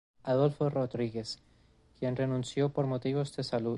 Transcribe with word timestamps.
Adolfo 0.23 0.69
Rodríguez, 0.71 1.37
quien 1.99 2.15
renunció 2.15 2.69
por 2.69 2.87
motivos 2.87 3.35
de 3.35 3.43
salud. 3.43 3.69